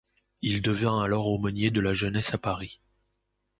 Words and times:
Il 0.41 0.63
devient 0.63 0.93
alors 0.99 1.27
aumônier 1.27 1.69
de 1.69 1.79
la 1.79 1.93
jeunesse 1.93 2.33
à 2.33 2.39
Paris. 2.39 2.81